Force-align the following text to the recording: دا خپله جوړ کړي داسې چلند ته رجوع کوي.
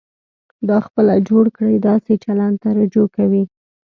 دا 0.69 0.77
خپله 0.87 1.15
جوړ 1.27 1.45
کړي 1.57 1.75
داسې 1.89 2.13
چلند 2.23 2.55
ته 2.63 2.69
رجوع 2.79 3.07
کوي. 3.15 3.43